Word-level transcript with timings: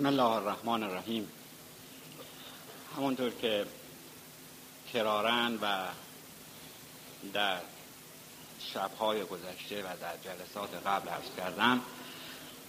بسم 0.00 0.08
الله 0.08 0.32
الرحمن 0.32 0.82
الرحیم. 0.82 1.28
همونطور 2.96 3.30
که 3.30 3.66
کرارن 4.92 5.58
و 5.62 5.86
در 7.32 7.60
شبهای 8.74 9.24
گذشته 9.24 9.82
و 9.82 9.86
در 10.00 10.16
جلسات 10.24 10.86
قبل 10.86 11.08
عرض 11.08 11.36
کردم 11.36 11.80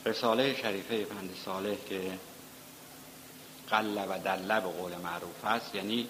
رساله 0.06 0.56
شریفه 0.62 1.06
پند 1.06 1.36
صالح 1.46 1.76
که 1.90 2.20
قل 3.70 4.06
و 4.10 4.20
دله 4.20 4.60
به 4.60 4.70
قول 4.70 4.96
معروف 4.96 5.46
است 5.46 5.76
یعنی 5.76 6.08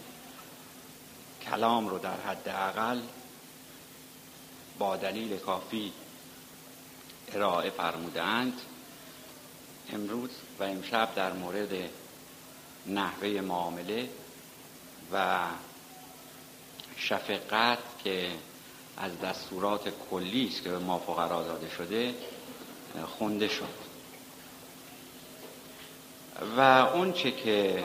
کلام 1.42 1.88
رو 1.88 2.00
در 2.00 2.22
حد 2.22 2.50
اقل 2.50 3.02
با 4.80 4.98
دلیل 4.98 5.38
کافی 5.38 5.94
ارائه 7.34 7.70
فرمودند. 7.70 8.62
امروز 9.94 10.30
و 10.60 10.64
امشب 10.64 11.16
در 11.16 11.34
مورد 11.34 11.90
نحوه 12.88 13.28
معامله 13.28 14.10
و 15.14 15.40
شفقت 16.98 17.78
که 18.04 18.32
از 18.98 19.20
دستورات 19.20 19.94
کلی 20.12 20.48
است 20.48 20.64
که 20.64 20.70
به 20.70 20.80
ما 20.80 21.00
فقرا 21.00 21.44
داده 21.44 21.70
شده 21.70 22.16
خونده 23.18 23.48
شد. 23.48 23.92
و 26.58 26.62
اونچه 26.94 27.32
که 27.32 27.84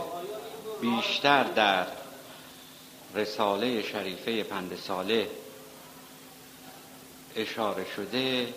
بیشتر 0.81 1.45
در 1.45 1.87
رساله 3.15 3.83
شریفه 3.83 4.43
پند 4.43 4.77
ساله 4.77 5.31
اشاره 7.37 7.87
شده 7.97 8.55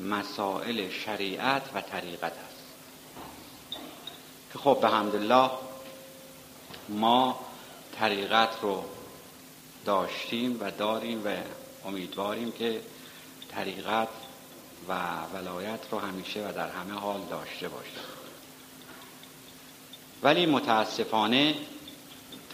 مسائل 0.00 0.90
شریعت 0.90 1.62
و 1.74 1.80
طریقت 1.80 2.32
که 4.54 4.60
خب 4.60 4.78
به 4.80 4.88
حمدالله 4.88 5.50
ما 6.88 7.40
طریقت 7.98 8.50
رو 8.62 8.84
داشتیم 9.84 10.56
و 10.60 10.70
داریم 10.70 11.26
و 11.26 11.36
امیدواریم 11.88 12.52
که 12.52 12.80
طریقت 13.48 14.08
و 14.88 14.94
ولایت 15.34 15.80
رو 15.90 15.98
همیشه 15.98 16.48
و 16.48 16.52
در 16.52 16.70
همه 16.70 16.94
حال 16.94 17.20
داشته 17.30 17.68
باشیم 17.68 17.92
ولی 20.22 20.46
متاسفانه 20.46 21.54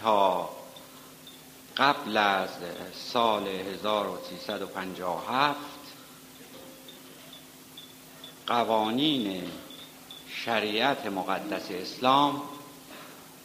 تا 0.01 0.49
قبل 1.77 2.17
از 2.17 2.49
سال 3.13 3.47
1357 3.47 5.57
قوانین 8.47 9.51
شریعت 10.45 11.05
مقدس 11.05 11.71
اسلام 11.71 12.41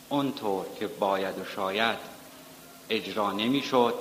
اونطور 0.08 0.66
که 0.78 0.86
باید 0.86 1.38
و 1.38 1.44
شاید 1.44 1.98
اجرا 2.90 3.32
نمی‌شد 3.32 3.94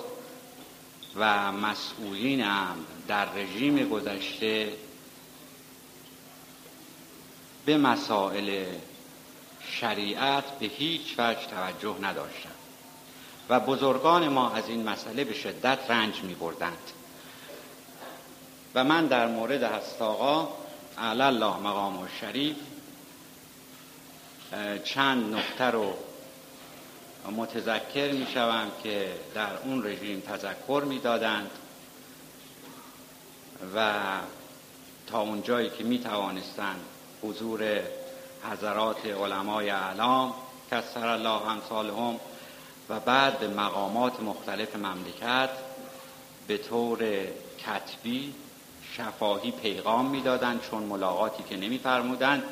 و 1.16 1.52
مسئولین 1.52 2.42
هم 2.42 2.76
در 3.08 3.26
رژیم 3.26 3.90
گذشته 3.90 4.74
به 7.66 7.78
مسائل 7.78 8.66
شریعت 9.70 10.60
به 10.60 10.66
هیچ 10.66 11.16
وجه 11.18 11.46
توجه 11.46 11.96
نداشتند 12.02 12.56
و 13.50 13.60
بزرگان 13.60 14.28
ما 14.28 14.52
از 14.52 14.70
این 14.70 14.90
مسئله 14.90 15.24
به 15.24 15.34
شدت 15.34 15.80
رنج 15.90 16.24
می 16.24 16.36
بردند 16.36 16.92
و 18.76 18.84
من 18.84 19.08
در 19.08 19.28
مورد 19.28 19.64
هستاقا 19.64 20.50
الله 20.98 21.58
مقام 21.58 22.02
و 22.02 22.08
شریف 22.22 22.56
چند 24.84 25.36
نقطه 25.36 25.64
رو 25.64 25.94
متذکر 27.32 28.12
می 28.12 28.28
شوم 28.34 28.72
که 28.84 29.14
در 29.36 29.58
اون 29.64 29.86
رژیم 29.86 30.20
تذکر 30.20 30.84
می 30.88 31.00
دادند 31.00 31.52
و 33.76 34.02
تا 35.08 35.22
اونجایی 35.22 35.70
که 35.70 35.84
می 35.84 36.00
توانستند 36.00 36.80
حضور 37.24 37.82
حضرات 38.52 39.06
علمای 39.06 39.70
اعلام 39.70 40.34
کسر 40.72 41.08
الله 41.08 41.50
امثالهم 41.50 42.20
و 42.90 43.00
بعد 43.00 43.40
به 43.40 43.48
مقامات 43.48 44.20
مختلف 44.20 44.76
مملکت 44.76 45.50
به 46.48 46.58
طور 46.58 47.00
کتبی 47.58 48.34
شفاهی 48.92 49.52
پیغام 49.52 50.06
می‌دادند 50.06 50.62
چون 50.62 50.84
ملاقاتی 50.84 51.44
که 51.44 51.58
نمیفرمودند. 51.58 52.44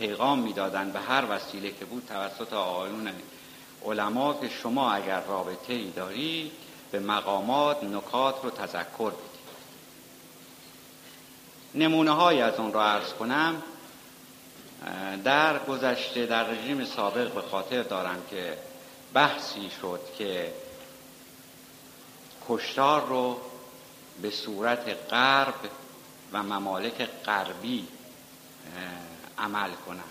پیغام 0.00 0.38
می‌دادند 0.38 0.92
به 0.92 1.00
هر 1.00 1.24
وسیله 1.30 1.70
که 1.72 1.84
بود 1.84 2.06
توسط 2.08 2.52
آقایون 2.52 3.12
علما 3.84 4.34
که 4.34 4.48
شما 4.48 4.92
اگر 4.92 5.20
رابطه 5.20 5.72
ای 5.72 5.90
دارید 5.90 6.52
به 6.90 7.00
مقامات 7.00 7.84
نکات 7.84 8.34
رو 8.42 8.50
تذکر 8.50 9.10
بدید. 9.10 9.30
نمونه 11.74 12.10
های 12.10 12.40
از 12.40 12.54
اون 12.54 12.72
را 12.72 12.84
عرض 12.84 13.12
کنم. 13.12 13.62
در 15.24 15.58
گذشته 15.58 16.26
در 16.26 16.44
رژیم 16.44 16.84
سابق 16.84 17.32
به 17.32 17.42
خاطر 17.42 17.82
دارم 17.82 18.22
که 18.30 18.58
بحثی 19.14 19.70
شد 19.80 20.00
که 20.18 20.52
کشتار 22.48 23.06
رو 23.06 23.40
به 24.22 24.30
صورت 24.30 24.96
غرب 25.10 25.54
و 26.32 26.42
ممالک 26.42 27.08
غربی 27.26 27.86
عمل 29.40 29.70
کنند 29.86 30.04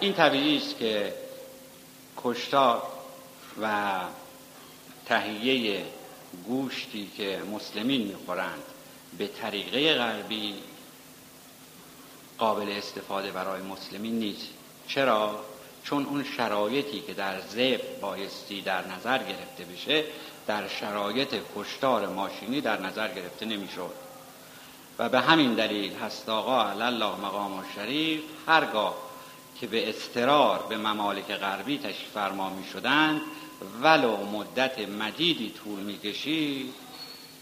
این 0.00 0.12
طبیعی 0.12 0.56
است 0.56 0.78
که 0.78 1.14
کشتار 2.16 2.82
و 3.62 4.00
تهیه 5.06 5.84
گوشتی 6.44 7.10
که 7.16 7.42
مسلمین 7.52 8.02
می‌خورند 8.06 8.62
به 9.18 9.26
طریقه 9.26 9.94
غربی 9.94 10.54
قابل 12.38 12.70
استفاده 12.70 13.30
برای 13.30 13.62
مسلمین 13.62 14.18
نیست. 14.18 14.48
چرا؟ 14.88 15.44
چون 15.84 16.06
اون 16.06 16.24
شرایطی 16.24 17.00
که 17.00 17.14
در 17.14 17.40
زب 17.40 18.00
بایستی 18.00 18.60
در 18.60 18.86
نظر 18.86 19.18
گرفته 19.18 19.64
بشه 19.64 20.04
در 20.46 20.68
شرایط 20.68 21.34
کشتار 21.56 22.08
ماشینی 22.08 22.60
در 22.60 22.80
نظر 22.80 23.14
گرفته 23.14 23.46
نمی‌شد. 23.46 23.94
به 25.08 25.20
همین 25.20 25.54
دلیل 25.54 25.94
هست 25.96 26.28
آقا 26.28 26.64
الله 26.64 27.16
مقام 27.16 27.64
شریف 27.76 28.20
هرگاه 28.48 28.94
که 29.60 29.66
به 29.66 29.88
استرار 29.88 30.66
به 30.68 30.76
ممالک 30.76 31.26
غربی 31.26 31.78
تشریف 31.78 32.10
فرما 32.14 32.50
می 32.50 32.64
شدند 32.72 33.20
ولو 33.82 34.16
مدت 34.16 34.78
مدیدی 34.78 35.50
طول 35.50 35.80
می 35.80 35.98
کشید 35.98 36.74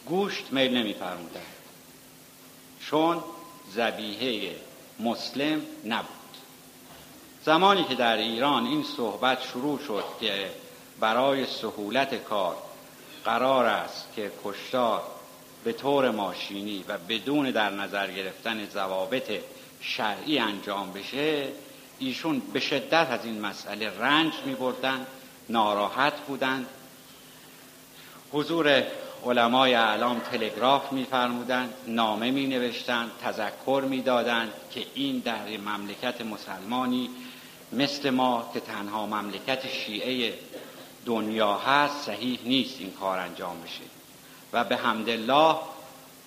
گوشت 0.06 0.52
میل 0.52 0.76
نمی 0.76 0.94
فرمودند. 0.94 1.42
چون 2.80 3.24
زبیهه 3.74 4.56
مسلم 5.00 5.62
نبود. 5.84 6.06
زمانی 7.44 7.84
که 7.84 7.94
در 7.94 8.16
ایران 8.16 8.66
این 8.66 8.84
صحبت 8.96 9.42
شروع 9.42 9.78
شد 9.86 10.04
که 10.20 10.50
برای 11.00 11.46
سهولت 11.46 12.14
کار 12.14 12.56
قرار 13.24 13.66
است 13.66 14.08
که 14.16 14.32
کشتار 14.44 15.02
به 15.64 15.72
طور 15.72 16.10
ماشینی 16.10 16.84
و 16.88 16.98
بدون 16.98 17.50
در 17.50 17.70
نظر 17.70 18.10
گرفتن 18.10 18.66
ضوابط 18.66 19.32
شرعی 19.80 20.38
انجام 20.38 20.92
بشه 20.92 21.48
ایشون 21.98 22.42
به 22.52 22.60
شدت 22.60 23.08
از 23.10 23.24
این 23.24 23.40
مسئله 23.40 23.98
رنج 23.98 24.32
می 24.46 24.54
بردن 24.54 25.06
ناراحت 25.48 26.20
بودند. 26.26 26.66
حضور 28.32 28.84
علمای 29.26 29.74
اعلام 29.74 30.18
تلگراف 30.18 30.92
میفرمودند 30.92 31.74
نامه 31.86 32.30
می 32.30 32.46
نوشتند 32.46 33.10
تذکر 33.22 33.84
می 33.88 34.02
دادند 34.02 34.52
که 34.70 34.86
این 34.94 35.18
در 35.18 35.56
مملکت 35.56 36.20
مسلمانی 36.20 37.10
مثل 37.72 38.10
ما 38.10 38.50
که 38.54 38.60
تنها 38.60 39.06
مملکت 39.06 39.68
شیعه 39.68 40.34
دنیا 41.06 41.54
هست 41.54 42.06
صحیح 42.06 42.38
نیست 42.44 42.80
این 42.80 42.90
کار 42.90 43.18
انجام 43.18 43.62
بشه. 43.62 43.99
و 44.52 44.64
به 44.64 44.76
حمدالله 44.76 45.56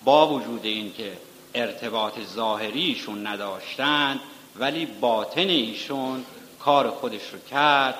با 0.04 0.28
وجود 0.28 0.64
اینکه 0.64 1.12
ارتباط 1.54 2.20
ظاهریشون 2.34 3.26
نداشتند 3.26 4.20
ولی 4.56 4.86
باطن 4.86 5.48
ایشون 5.48 6.24
کار 6.60 6.90
خودش 6.90 7.30
رو 7.32 7.38
کرد 7.50 7.94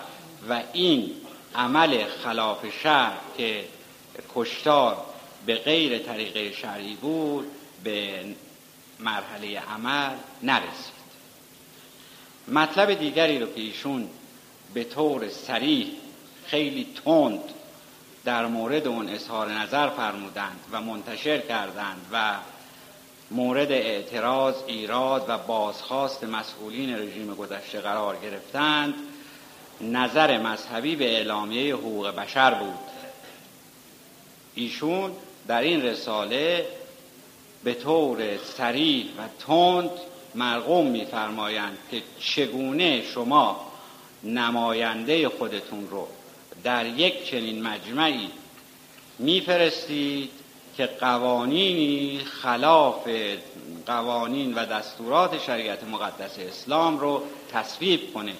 و 0.49 0.63
این 0.73 1.11
عمل 1.55 2.05
خلاف 2.05 2.67
شهر 2.83 3.17
که 3.37 3.65
کشتار 4.35 5.05
به 5.47 5.55
غیر 5.55 5.99
طریقه 5.99 6.53
شرعی 6.53 6.95
بود 6.95 7.47
به 7.85 8.25
مرحله 9.01 9.61
عمل 9.61 10.15
نرسید. 10.43 10.95
مطلب 12.49 12.95
دیگری 12.95 13.39
رو 13.39 13.47
که 13.47 13.61
ایشون 13.61 14.09
به 14.75 14.85
طور 14.85 15.29
سریح 15.29 15.87
خیلی 16.47 16.87
تند 17.05 17.41
در 18.25 18.47
مورد 18.47 18.87
اون 18.87 19.09
اظهار 19.09 19.53
نظر 19.53 19.89
فرمودند 19.89 20.61
و 20.73 20.81
منتشر 20.81 21.39
کردند 21.39 22.07
و 22.13 22.35
مورد 23.31 23.73
اعتراض 23.73 24.55
ایراد 24.67 25.25
و 25.29 25.39
بازخواست 25.39 26.25
مسئولین 26.25 26.95
رژیم 26.95 27.35
گذشته 27.35 27.81
قرار 27.81 28.17
گرفتند. 28.17 28.95
نظر 29.81 30.39
مذهبی 30.39 30.97
به 30.97 31.17
اعلامیه 31.17 31.75
حقوق 31.75 32.07
بشر 32.07 32.55
بود. 32.55 32.79
ایشون 34.55 35.13
در 35.47 35.63
این 35.63 35.83
رساله 35.83 36.67
به 37.65 37.75
طور 37.75 38.37
سریع 38.37 39.07
و 39.19 39.23
تند 39.47 39.91
مرقوم 40.35 40.87
میفرمایند 40.87 41.79
که 41.91 42.03
چگونه 42.21 43.03
شما 43.03 43.73
نماینده 44.23 45.29
خودتون 45.29 45.89
رو 45.91 46.09
در 46.65 46.87
یک 46.87 47.31
چنین 47.31 47.63
مجمعی 47.63 48.31
میفرستید 49.19 50.31
که 50.77 50.87
قوانینی 50.87 52.21
خلاف 52.43 53.09
قوانین 53.87 54.55
و 54.55 54.67
دستورات 54.67 55.43
شریعت 55.43 55.85
مقدس 55.85 56.39
اسلام 56.39 56.99
رو 56.99 57.23
تصویب 57.53 58.15
کنه 58.15 58.33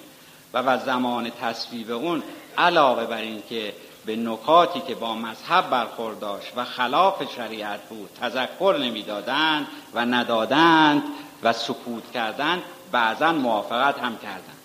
و 0.53 0.57
و 0.57 0.85
زمان 0.85 1.29
تصویب 1.41 1.91
اون 1.91 2.23
علاوه 2.57 3.05
بر 3.05 3.17
این 3.17 3.43
که 3.49 3.73
به 4.05 4.15
نکاتی 4.15 4.81
که 4.87 4.95
با 4.95 5.15
مذهب 5.15 5.69
برخورداشت 5.69 6.51
و 6.55 6.63
خلاف 6.63 7.35
شریعت 7.35 7.81
بود 7.89 8.09
تذکر 8.21 8.77
نمی‌دادند 8.81 9.67
و 9.93 10.05
ندادند 10.05 11.03
و 11.43 11.53
سکوت 11.53 12.11
کردند 12.11 12.61
بعضا 12.91 13.31
موافقت 13.31 13.99
هم 13.99 14.17
کردند. 14.17 14.57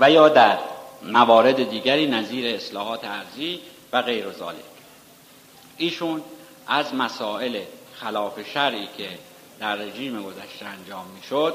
و 0.00 0.10
یا 0.10 0.28
در 0.28 0.58
موارد 1.06 1.70
دیگری 1.70 2.06
نظیر 2.06 2.54
اصلاحات 2.54 3.04
ارزی 3.04 3.60
و 3.92 4.02
غیر 4.02 4.32
ذالک. 4.32 4.58
ایشون 5.76 6.22
از 6.66 6.94
مسائل 6.94 7.60
خلاف 7.94 8.50
شرعی 8.50 8.88
که 8.98 9.08
در 9.60 9.76
رژیم 9.76 10.22
گذشته 10.22 10.66
انجام 10.66 11.06
می‌شد 11.06 11.54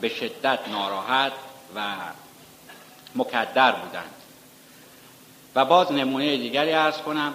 به 0.00 0.08
شدت 0.08 0.58
ناراحت 0.68 1.32
و 1.76 1.94
مکدر 3.14 3.72
بودند. 3.72 4.14
و 5.54 5.64
باز 5.64 5.92
نمونه 5.92 6.36
دیگری 6.36 6.72
ارز 6.72 6.96
کنم 6.96 7.34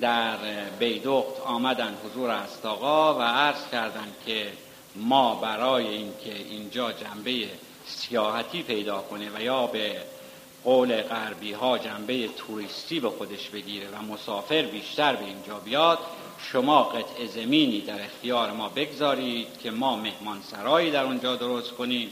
در 0.00 0.36
بیدخت 0.78 1.40
آمدن 1.46 1.94
حضور 2.04 2.30
استاقا 2.30 3.14
و 3.14 3.22
عرض 3.22 3.70
کردند 3.72 4.14
که 4.26 4.52
ما 4.96 5.34
برای 5.34 5.86
اینکه 5.86 6.34
اینجا 6.34 6.92
جنبه 6.92 7.48
سیاحتی 7.86 8.62
پیدا 8.62 9.00
کنه 9.00 9.30
و 9.30 9.42
یا 9.42 9.66
به 9.66 9.96
قول 10.68 11.02
غربی 11.02 11.52
ها 11.52 11.78
جنبه 11.78 12.28
توریستی 12.28 13.00
به 13.00 13.10
خودش 13.10 13.48
بگیره 13.48 13.88
و 13.88 14.02
مسافر 14.02 14.62
بیشتر 14.62 15.16
به 15.16 15.24
اینجا 15.24 15.58
بیاد 15.58 15.98
شما 16.52 16.82
قطع 16.82 17.26
زمینی 17.26 17.80
در 17.80 18.04
اختیار 18.04 18.52
ما 18.52 18.68
بگذارید 18.68 19.46
که 19.62 19.70
ما 19.70 19.96
مهمان 19.96 20.42
سرایی 20.42 20.90
در 20.90 21.04
اونجا 21.04 21.36
درست 21.36 21.70
کنیم 21.70 22.10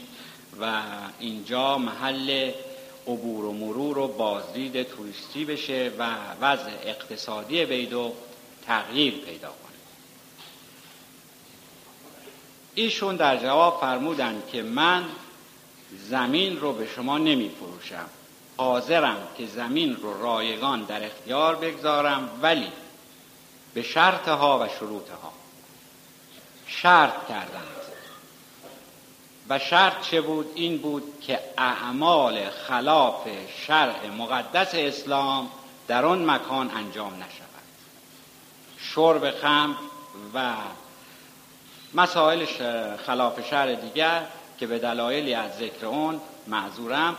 و 0.61 0.81
اینجا 1.19 1.77
محل 1.77 2.51
عبور 3.07 3.45
و 3.45 3.53
مرور 3.53 3.97
و 3.97 4.07
بازدید 4.07 4.83
توریستی 4.83 5.45
بشه 5.45 5.91
و 5.99 6.15
وضع 6.41 6.71
اقتصادی 6.85 7.65
بیدو 7.65 8.13
تغییر 8.65 9.13
پیدا 9.13 9.47
کنه. 9.47 9.77
ایشون 12.75 13.15
در 13.15 13.37
جواب 13.37 13.77
فرمودند 13.81 14.43
که 14.51 14.63
من 14.63 15.05
زمین 16.09 16.59
رو 16.59 16.73
به 16.73 16.87
شما 16.95 17.17
نمی 17.17 17.49
فروشم 17.49 18.09
حاضرم 18.57 19.17
که 19.37 19.45
زمین 19.45 19.95
رو 19.95 20.21
رایگان 20.21 20.83
در 20.83 21.05
اختیار 21.05 21.55
بگذارم 21.55 22.29
ولی 22.41 22.71
به 23.73 23.81
شرط 23.81 24.27
ها 24.27 24.59
و 24.59 24.67
شروط 24.79 25.09
ها 25.09 25.33
شرط 26.67 27.27
کردند. 27.29 27.77
و 29.49 29.59
شرط 29.59 30.01
چه 30.01 30.21
بود؟ 30.21 30.51
این 30.55 30.77
بود 30.77 31.03
که 31.21 31.39
اعمال 31.57 32.49
خلاف 32.49 33.27
شرع 33.67 34.09
مقدس 34.17 34.69
اسلام 34.73 35.49
در 35.87 36.05
آن 36.05 36.31
مکان 36.31 36.71
انجام 36.71 37.13
نشود. 37.13 37.47
شرب 38.77 39.31
خمر 39.31 39.75
و 40.33 40.53
مسائل 41.93 42.45
خلاف 43.05 43.49
شرع 43.49 43.75
دیگر 43.75 44.23
که 44.59 44.67
به 44.67 44.79
دلایلی 44.79 45.33
از 45.33 45.57
ذکر 45.57 45.85
اون 45.85 46.21
معذورم 46.47 47.15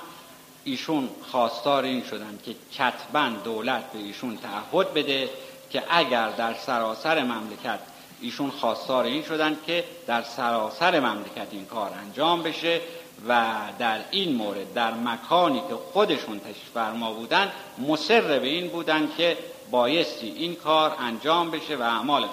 ایشون 0.64 1.08
خواستار 1.30 1.84
این 1.84 2.04
شدن 2.04 2.38
که 2.44 2.54
کتبا 2.72 3.28
دولت 3.44 3.92
به 3.92 3.98
ایشون 3.98 4.36
تعهد 4.36 4.94
بده 4.94 5.30
که 5.70 5.82
اگر 5.90 6.30
در 6.30 6.54
سراسر 6.54 7.22
مملکت 7.22 7.78
ایشون 8.20 8.50
خواستار 8.50 9.04
این 9.04 9.22
شدن 9.22 9.56
که 9.66 9.84
در 10.06 10.22
سراسر 10.22 11.00
مملکت 11.00 11.46
این 11.50 11.64
کار 11.64 11.92
انجام 12.06 12.42
بشه 12.42 12.80
و 13.28 13.56
در 13.78 14.00
این 14.10 14.34
مورد 14.34 14.74
در 14.74 14.94
مکانی 14.94 15.62
که 15.68 15.74
خودشون 15.92 16.40
تشریف 16.40 16.70
فرما 16.74 17.12
بودن 17.12 17.52
مصر 17.88 18.38
به 18.38 18.46
این 18.46 18.68
بودن 18.68 19.08
که 19.16 19.38
بایستی 19.70 20.26
این 20.26 20.54
کار 20.54 20.96
انجام 20.98 21.50
بشه 21.50 21.76
و 21.76 21.82
اعمال 21.82 22.28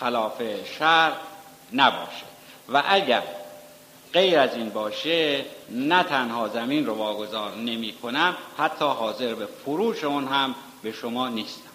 خلاف 0.00 0.42
شر 0.78 1.12
نباشه. 1.72 2.24
و 2.72 2.82
اگر 2.88 3.22
غیر 4.12 4.38
از 4.38 4.54
این 4.54 4.70
باشه 4.70 5.44
نه 5.70 6.02
تنها 6.02 6.48
زمین 6.48 6.86
رو 6.86 6.94
واگذار 6.94 7.56
نمی 7.56 7.92
کنم 7.92 8.36
حتی 8.58 8.84
حاضر 8.84 9.34
به 9.34 9.46
فروش 9.46 10.04
اون 10.04 10.28
هم 10.28 10.54
به 10.82 10.92
شما 10.92 11.28
نیستم. 11.28 11.70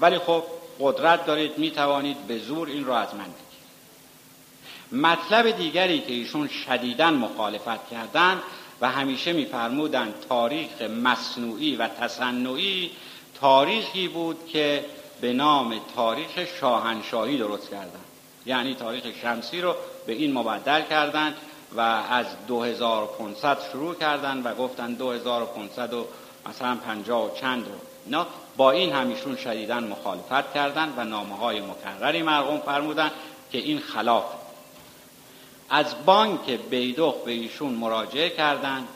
ولی 0.00 0.18
خب 0.18 0.44
قدرت 0.80 1.26
دارید 1.26 1.58
می 1.58 1.70
توانید 1.70 2.26
به 2.26 2.38
زور 2.38 2.68
این 2.68 2.84
رو 2.84 2.92
از 2.92 3.14
من 3.14 3.24
بگید 3.24 3.52
مطلب 5.02 5.50
دیگری 5.50 6.00
که 6.00 6.12
ایشون 6.12 6.48
شدیدا 6.48 7.10
مخالفت 7.10 7.90
کردند 7.90 8.42
و 8.80 8.90
همیشه 8.90 9.32
میفرمودند 9.32 10.14
تاریخ 10.28 10.82
مصنوعی 10.82 11.76
و 11.76 11.88
تصنعی 11.88 12.90
تاریخی 13.40 14.08
بود 14.08 14.48
که 14.48 14.84
به 15.20 15.32
نام 15.32 15.80
تاریخ 15.96 16.44
شاهنشاهی 16.60 17.38
درست 17.38 17.70
کردند 17.70 18.11
یعنی 18.46 18.74
تاریخ 18.74 19.04
شمسی 19.22 19.60
رو 19.60 19.74
به 20.06 20.12
این 20.12 20.32
مبدل 20.32 20.82
کردند 20.82 21.36
و 21.76 21.80
از 22.10 22.26
2500 22.48 23.58
شروع 23.72 23.94
کردند 23.94 24.46
و 24.46 24.54
گفتند 24.54 24.98
2500 24.98 25.94
و 25.94 26.06
مثلا 26.48 26.74
50 26.74 27.24
و 27.24 27.34
چند 27.36 27.66
رو 27.66 27.72
نه 28.06 28.26
با 28.56 28.70
این 28.70 28.92
همیشون 28.92 29.36
شدیدا 29.36 29.80
مخالفت 29.80 30.54
کردند 30.54 30.94
و 30.96 31.04
نامه 31.04 31.36
های 31.36 31.60
مکرری 31.60 32.22
مرغوم 32.22 32.60
فرمودند 32.60 33.12
که 33.52 33.58
این 33.58 33.78
خلاف. 33.78 34.24
از 35.70 35.86
بانک 36.06 36.50
بیدخ 36.50 37.14
به 37.24 37.30
ایشون 37.30 37.72
مراجعه 37.72 38.30
کردند 38.30 38.88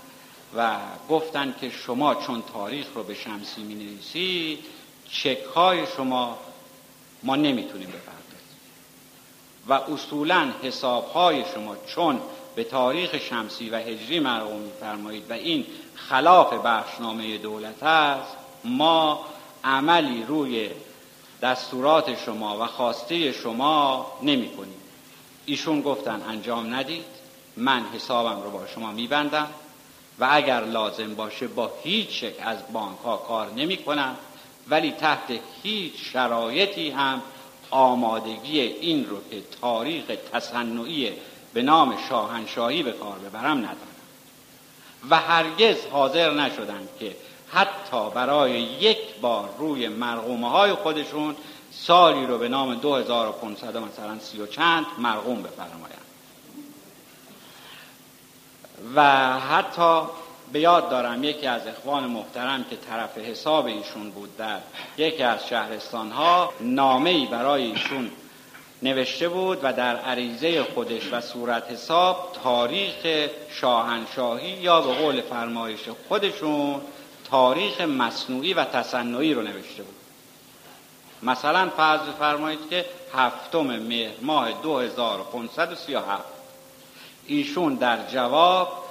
و 0.57 0.77
گفتند 1.11 1.59
که 1.61 1.71
شما 1.71 2.15
چون 2.15 2.43
تاریخ 2.53 2.87
رو 2.95 3.03
به 3.03 3.15
شمسی 3.15 3.63
می 3.63 3.75
نویسی 3.75 4.59
چک 5.11 5.39
های 5.55 5.87
شما 5.97 6.39
ما 7.23 7.37
نمی‌تونیم 7.37 7.89
بفرماییم 7.89 8.26
و 9.69 9.73
اصولا 9.73 10.53
حسابهای 10.63 11.45
شما 11.55 11.77
چون 11.87 12.21
به 12.55 12.65
تاریخ 12.65 13.19
شمسی 13.19 13.71
و 13.71 13.77
هجری 13.77 14.21
مرقوم 14.21 14.61
میفرمایید 14.61 15.31
و 15.31 15.33
این 15.33 15.67
خلاف 15.95 16.53
بخشنامه 16.53 17.39
دولت 17.39 17.83
است 17.83 18.37
ما 18.65 19.27
عملی 19.65 20.25
روی 20.29 20.71
دستورات 21.43 22.25
شما 22.25 22.59
و 22.59 22.67
خواسته 22.67 23.33
شما 23.33 24.07
نمی 24.23 24.49
کنیم. 24.57 24.81
ایشون 25.47 25.81
گفتن 25.81 26.23
انجام 26.29 26.75
ندید 26.75 27.05
من 27.57 27.85
حسابم 27.95 28.43
رو 28.43 28.51
با 28.51 28.67
شما 28.67 28.93
میبندم 28.93 29.49
و 30.19 30.29
اگر 30.31 30.65
لازم 30.65 31.15
باشه 31.15 31.49
با 31.49 31.71
هیچ 31.83 32.25
شک 32.25 32.35
از 32.41 32.59
بانک 32.73 32.99
ها 32.99 33.17
کار 33.17 33.51
نمی 33.51 33.77
کنم 33.77 34.17
ولی 34.69 34.91
تحت 34.91 35.41
هیچ 35.63 35.93
شرایطی 36.13 36.91
هم 36.91 37.23
آمادگی 37.71 38.61
این 38.61 39.07
رو 39.09 39.17
که 39.31 39.43
تاریخ 39.61 40.05
تصنعی 40.33 41.13
به 41.55 41.63
نام 41.63 41.97
شاهنشاهی 42.09 42.83
به 42.83 42.93
کار 42.93 43.19
ببرم 43.19 43.59
ندارم. 43.59 43.97
و 45.11 45.17
هرگز 45.17 45.77
حاضر 45.93 46.31
نشدند 46.31 46.89
که 47.01 47.17
حتی 47.53 48.11
برای 48.15 48.61
یک 48.61 48.99
بار 49.21 49.49
روی 49.59 49.89
مرغومه 49.89 50.51
های 50.51 50.73
خودشون 50.73 51.37
سالی 51.71 52.27
رو 52.27 52.39
به 52.39 52.49
نام 52.49 52.75
2500 52.75 53.77
مثلا 53.77 54.19
سی 54.19 54.41
و 54.41 54.47
چند 54.47 54.87
مرغوم 54.99 55.43
بفرمایند. 55.43 55.97
و 58.95 59.03
حتی 59.41 60.01
به 60.53 60.61
یاد 60.61 60.91
دارم 60.91 61.25
یکی 61.25 61.47
از 61.47 61.67
اخوان 61.67 62.05
محترم 62.05 62.65
که 62.71 62.77
طرف 62.77 63.19
حساب 63.19 63.67
ایشون 63.67 64.11
بود 64.11 64.37
در 64.37 64.59
یکی 64.99 65.23
از 65.23 65.47
شهرستان 65.47 66.11
ها 66.11 66.53
نامه 66.61 67.11
ای 67.11 67.27
برای 67.27 67.63
ایشون 67.63 68.11
نوشته 68.83 69.29
بود 69.29 69.59
و 69.63 69.73
در 69.73 69.97
عریضه 69.97 70.63
خودش 70.63 71.13
و 71.13 71.21
صورت 71.21 71.71
حساب 71.71 72.37
تاریخ 72.45 73.29
شاهنشاهی 73.51 74.51
یا 74.51 74.81
به 74.81 74.95
قول 74.95 75.21
فرمایش 75.21 75.81
خودشون 76.09 76.81
تاریخ 77.31 77.81
مصنوعی 77.81 78.55
و 78.55 78.65
تصنعی 78.65 79.35
رو 79.35 79.43
نوشته 79.43 79.83
بود. 79.83 79.95
مثلا 81.23 81.71
فرض 81.77 82.01
فرمایید 82.19 82.71
که 82.71 82.85
هفتم 83.15 83.79
مهر 83.79 84.15
ماه 84.23 84.53
2537 84.63 86.25
ایشون 87.27 87.75
در 87.75 88.07
جواب 88.07 88.86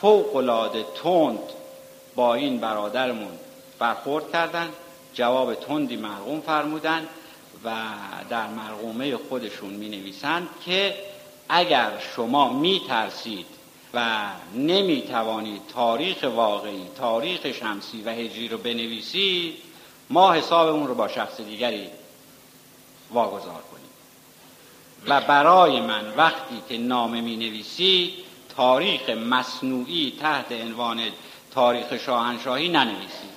فوق 0.00 0.36
العاده 0.36 0.84
تند 1.02 1.38
با 2.14 2.34
این 2.34 2.58
برادرمون 2.58 3.32
برخورد 3.78 4.32
کردن 4.32 4.68
جواب 5.14 5.54
تندی 5.54 5.96
مرقوم 5.96 6.40
فرمودن 6.40 7.08
و 7.64 7.70
در 8.30 8.46
مرقومه 8.46 9.16
خودشون 9.16 9.70
می 9.70 9.88
نویسند 9.88 10.48
که 10.64 10.94
اگر 11.48 11.90
شما 12.16 12.52
می 12.52 12.82
ترسید 12.88 13.46
و 13.94 14.26
نمی 14.54 15.02
توانید 15.02 15.62
تاریخ 15.74 16.22
واقعی 16.22 16.88
تاریخ 16.98 17.52
شمسی 17.52 18.02
و 18.02 18.10
هجری 18.10 18.48
رو 18.48 18.58
بنویسید 18.58 19.54
ما 20.10 20.32
حسابمون 20.32 20.86
رو 20.86 20.94
با 20.94 21.08
شخص 21.08 21.40
دیگری 21.40 21.88
واگذار 23.12 23.62
کنیم. 23.70 23.84
و 25.06 25.20
برای 25.20 25.80
من 25.80 26.14
وقتی 26.16 26.62
که 26.68 26.78
نامه 26.78 27.20
می 27.20 27.36
نویسید 27.36 28.14
تاریخ 28.56 29.08
مصنوعی 29.10 30.18
تحت 30.20 30.52
عنوان 30.52 31.00
تاریخ 31.54 31.96
شاهنشاهی 31.96 32.68
ننویسید. 32.68 33.34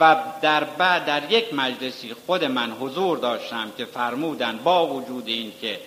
و 0.00 0.16
در 0.42 0.64
بعد 0.64 1.04
در 1.04 1.32
یک 1.32 1.54
مجلسی 1.54 2.14
خود 2.26 2.44
من 2.44 2.72
حضور 2.72 3.18
داشتم 3.18 3.72
که 3.78 3.84
فرمودن 3.84 4.58
با 4.64 4.86
وجود 4.86 5.28
این 5.28 5.52
که 5.60 5.80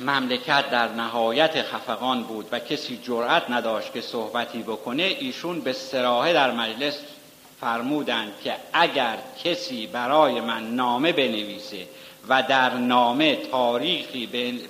مملکت 0.00 0.70
در 0.70 0.88
نهایت 0.88 1.62
خفقان 1.62 2.22
بود 2.22 2.48
و 2.52 2.58
کسی 2.58 3.00
جرأت 3.04 3.50
نداشت 3.50 3.92
که 3.92 4.00
صحبتی 4.00 4.62
بکنه 4.62 5.02
ایشون 5.02 5.60
به 5.60 5.72
سراحه 5.72 6.32
در 6.32 6.50
مجلس 6.50 6.98
فرمودند 7.60 8.32
که 8.44 8.56
اگر 8.72 9.18
کسی 9.44 9.86
برای 9.86 10.40
من 10.40 10.74
نامه 10.74 11.12
بنویسه 11.12 11.86
و 12.28 12.42
در 12.42 12.74
نامه 12.74 13.36
تاریخی 13.36 14.26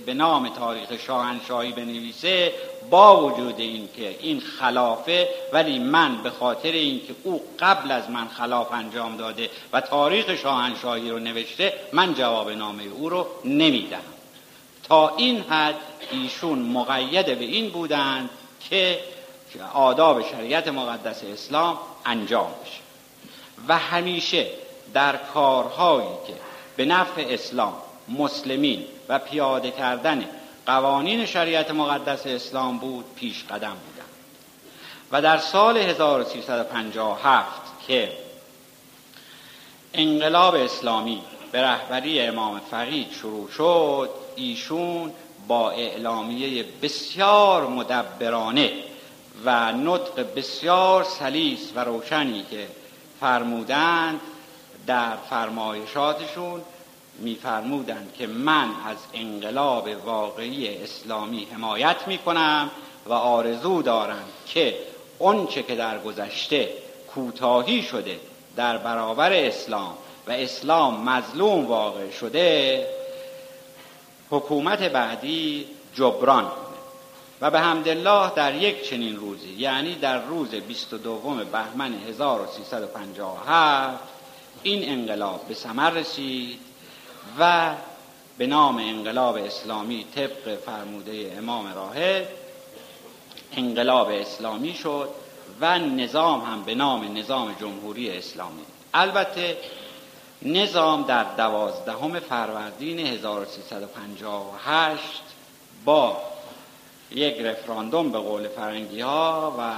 به 0.07 0.15
نام 0.15 0.49
تاریخ 0.49 0.97
شاهنشاهی 1.07 1.73
بنویسه 1.73 2.53
با 2.91 3.25
وجود 3.25 3.61
این 3.61 3.89
که 3.97 4.17
این 4.21 4.41
خلافه 4.41 5.29
ولی 5.53 5.79
من 5.79 6.23
به 6.23 6.31
خاطر 6.31 6.73
اینکه 6.73 7.15
او 7.23 7.43
قبل 7.59 7.91
از 7.91 8.11
من 8.11 8.29
خلاف 8.29 8.73
انجام 8.73 9.17
داده 9.17 9.51
و 9.73 9.81
تاریخ 9.81 10.37
شاهنشاهی 10.37 11.11
رو 11.11 11.19
نوشته 11.19 11.73
من 11.93 12.15
جواب 12.15 12.51
نامه 12.51 12.83
او 12.83 13.09
رو 13.09 13.27
نمیدم. 13.45 14.03
تا 14.89 15.17
این 15.17 15.41
حد 15.41 15.75
ایشون 16.11 16.59
مقید 16.59 17.39
به 17.39 17.45
این 17.45 17.71
بودند 17.71 18.31
که 18.71 19.01
آداب 19.75 20.31
شریعت 20.31 20.69
مقدس 20.69 21.25
اسلام 21.25 21.79
انجام 22.07 22.51
بشه. 22.65 22.81
و 23.69 23.79
همیشه 23.79 24.47
در 24.95 25.17
کارهایی 25.17 26.09
که 26.27 26.35
به 26.77 26.85
نفع 26.85 27.25
اسلام 27.29 27.75
مسلمین 28.09 28.85
و 29.09 29.19
پیاده 29.19 29.71
کردن 29.71 30.25
قوانین 30.67 31.27
شریعت 31.27 31.71
مقدس 31.71 32.27
اسلام 32.27 32.79
بود 32.79 33.05
پیش 33.17 33.45
قدم 33.45 33.77
بودند 33.87 34.09
و 35.13 35.23
در 35.23 35.39
سال 35.39 35.77
1357 35.77 37.49
که 37.87 38.13
انقلاب 39.95 40.55
اسلامی 40.55 41.23
به 41.53 41.63
رهبری 41.63 42.21
امام 42.21 42.61
فقید 42.71 43.13
شروع 43.13 43.51
شد 43.51 44.11
ایشون 44.37 45.13
با 45.49 45.71
اعلامیه 45.71 46.65
بسیار 46.83 47.67
مدبرانه 47.67 48.73
و 49.45 49.73
نطق 49.73 50.35
بسیار 50.37 51.05
سلیس 51.05 51.73
و 51.75 51.85
روشنی 51.85 52.45
که 52.51 52.67
فرمودند 53.21 54.21
در 54.87 55.17
فرمایشاتشون 55.17 56.63
میفرمودند 57.19 58.15
که 58.19 58.27
من 58.27 58.69
از 58.87 58.97
انقلاب 59.15 59.89
واقعی 60.05 60.77
اسلامی 60.77 61.49
حمایت 61.53 62.09
می‌کنم 62.09 62.71
و 63.07 63.13
آرزو 63.13 63.83
دارم 63.83 64.25
که 64.47 64.79
آنچه 65.21 65.63
که 65.63 65.77
در 65.77 65.99
گذشته 65.99 66.69
کوتاهی 67.15 67.83
شده 67.83 68.21
در 68.57 68.79
برابر 68.79 69.33
اسلام 69.33 69.97
و 70.27 70.31
اسلام 70.31 71.09
مظلوم 71.09 71.67
واقع 71.67 72.11
شده 72.11 72.87
حکومت 74.31 74.83
بعدی 74.83 75.67
جبران 75.95 76.45
کنه. 76.45 76.63
و 77.41 77.51
به 77.51 77.61
حمدالله 77.61 78.35
در 78.35 78.55
یک 78.55 78.91
چنین 78.91 79.17
روزی 79.17 79.49
یعنی 79.49 79.95
در 79.95 80.25
روز 80.25 80.49
22 80.49 81.19
بهمن 81.53 81.95
1357 81.95 84.12
این 84.63 84.89
انقلاب 84.89 85.49
به 85.49 85.55
ثمر 85.55 85.91
رسید 85.91 86.61
و 87.39 87.75
به 88.39 88.47
نام 88.47 88.77
انقلاب 88.77 89.37
اسلامی 89.37 90.07
طبق 90.15 90.59
فرموده 90.67 91.35
امام 91.39 91.75
راهب 91.75 92.29
انقلاب 93.57 94.09
اسلامی 94.09 94.75
شد 94.75 95.09
و 95.61 95.79
نظام 95.79 96.41
هم 96.41 96.63
به 96.63 96.75
نام 96.75 97.19
نظام 97.19 97.57
جمهوری 97.61 98.11
اسلامی. 98.11 98.63
البته 98.95 99.57
نظام 100.43 101.03
در 101.03 101.25
دوازدهم 101.25 102.21
فروردین 102.21 102.99
1358 102.99 105.23
با 105.85 106.17
یک 107.11 107.39
رفراندوم 107.39 108.13
به 108.13 108.19
قول 108.19 108.49
فرنگی 108.49 109.01
ها 109.01 109.57
و 109.59 109.73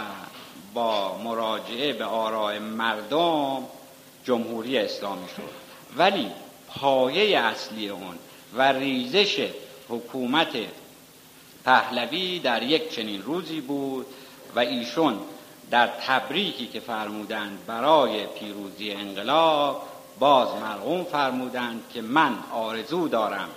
با 0.74 1.18
مراجعه 1.18 1.92
به 1.92 2.04
آراء 2.04 2.58
مردم 2.58 3.64
جمهوری 4.24 4.78
اسلامی 4.78 5.28
شد. 5.36 5.64
ولی 5.96 6.30
پایه 6.68 7.38
اصلی 7.38 7.88
اون 7.88 8.18
و 8.54 8.72
ریزش 8.72 9.48
حکومت 9.88 10.56
پهلوی 11.64 12.38
در 12.38 12.62
یک 12.62 12.94
چنین 12.94 13.22
روزی 13.22 13.60
بود 13.60 14.06
و 14.54 14.58
ایشون 14.58 15.18
در 15.70 15.86
تبریکی 15.86 16.66
که 16.66 16.80
فرمودند 16.80 17.66
برای 17.66 18.26
پیروزی 18.26 18.92
انقلاب 18.92 19.82
باز 20.18 20.48
مرغوم 20.60 21.04
فرمودند 21.04 21.82
که 21.94 22.02
من 22.02 22.38
آرزو 22.52 23.08
دارم 23.08 23.48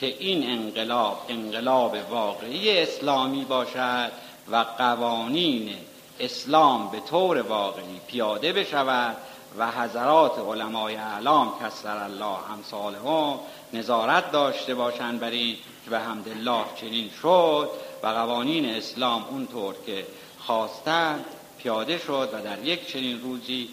که 0.00 0.06
این 0.06 0.50
انقلاب 0.50 1.22
انقلاب 1.28 1.96
واقعی 2.10 2.78
اسلامی 2.78 3.44
باشد 3.44 4.12
و 4.50 4.56
قوانین 4.78 5.74
اسلام 6.20 6.90
به 6.90 7.00
طور 7.00 7.42
واقعی 7.42 8.00
پیاده 8.06 8.52
بشود 8.52 9.16
و 9.58 9.70
حضرات 9.70 10.38
علمای 10.38 10.96
اعلام 10.96 11.52
کسر 11.62 11.96
الله 11.96 12.52
امثالهم 12.52 13.38
نظارت 13.72 14.32
داشته 14.32 14.74
باشند 14.74 15.20
بر 15.20 15.30
این 15.30 15.56
که 15.84 15.90
به 15.90 15.98
حمدالله 15.98 16.64
چنین 16.80 17.10
شد 17.22 17.70
و 18.02 18.06
قوانین 18.06 18.66
اسلام 18.70 19.24
اونطور 19.30 19.74
که 19.86 20.06
خواستند 20.38 21.24
پیاده 21.58 21.98
شد 21.98 22.28
و 22.32 22.42
در 22.42 22.64
یک 22.64 22.86
چنین 22.86 23.20
روزی 23.22 23.68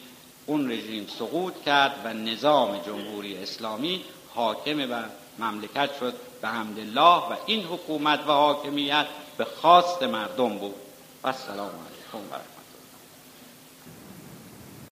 اون 0.46 0.72
رژیم 0.72 1.08
سقوط 1.20 1.54
کرد 1.66 1.96
و 2.06 2.14
نظام 2.14 2.78
جمهوری 2.78 3.38
اسلامی 3.38 4.02
حاکم 4.36 4.92
و 4.92 5.04
مملکت 5.40 5.90
شد 6.00 6.14
به 6.42 6.48
حمدالله 6.48 7.18
و 7.18 7.36
این 7.46 7.64
حکومت 7.64 8.20
و 8.20 8.32
حاکمیت 8.32 9.06
به 9.38 9.46
خواست 9.46 10.04
مردم 10.04 10.58
بود. 10.58 10.76
و 11.24 11.28
السلام 11.28 11.70
علیکم 11.70 12.36
و 12.36 12.61